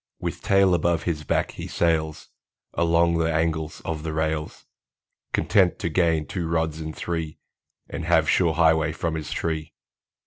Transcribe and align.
With 0.19 0.41
tail 0.41 0.73
above 0.73 1.03
his 1.03 1.23
back, 1.23 1.51
he 1.51 1.67
sails 1.67 2.29
Along 2.73 3.19
the 3.19 3.31
angles 3.31 3.83
of 3.85 4.01
the 4.01 4.13
rails, 4.13 4.65
Content 5.31 5.77
to 5.77 5.89
gain 5.89 6.25
two 6.25 6.47
rods 6.47 6.81
in 6.81 6.91
three, 6.91 7.37
And 7.87 8.05
have 8.05 8.27
sure 8.27 8.55
highway 8.55 8.93
from 8.93 9.13
his 9.13 9.29
tree. 9.31 9.73